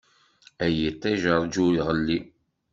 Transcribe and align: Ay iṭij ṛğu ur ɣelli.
Ay 0.65 0.77
iṭij 0.89 1.21
ṛğu 1.43 1.47
ur 1.65 1.73
ɣelli. 1.87 2.19